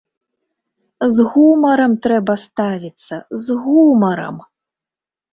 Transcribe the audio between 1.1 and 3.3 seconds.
З гумарам трэба ставіцца,